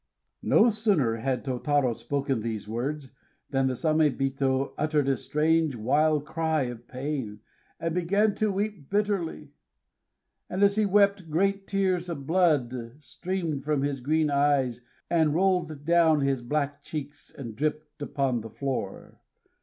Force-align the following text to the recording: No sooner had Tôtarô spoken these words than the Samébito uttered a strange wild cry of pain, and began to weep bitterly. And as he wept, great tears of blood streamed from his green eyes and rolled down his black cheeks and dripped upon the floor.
No 0.41 0.71
sooner 0.71 1.17
had 1.17 1.45
Tôtarô 1.45 1.95
spoken 1.95 2.39
these 2.39 2.67
words 2.67 3.11
than 3.51 3.67
the 3.67 3.75
Samébito 3.75 4.73
uttered 4.75 5.07
a 5.07 5.15
strange 5.15 5.75
wild 5.75 6.25
cry 6.25 6.63
of 6.63 6.87
pain, 6.87 7.41
and 7.79 7.93
began 7.93 8.33
to 8.33 8.51
weep 8.51 8.89
bitterly. 8.89 9.51
And 10.49 10.63
as 10.63 10.75
he 10.75 10.87
wept, 10.87 11.29
great 11.29 11.67
tears 11.67 12.09
of 12.09 12.25
blood 12.25 12.93
streamed 12.99 13.63
from 13.63 13.83
his 13.83 13.99
green 14.01 14.31
eyes 14.31 14.81
and 15.07 15.35
rolled 15.35 15.85
down 15.85 16.21
his 16.21 16.41
black 16.41 16.81
cheeks 16.81 17.29
and 17.37 17.55
dripped 17.55 18.01
upon 18.01 18.41
the 18.41 18.49
floor. 18.49 19.19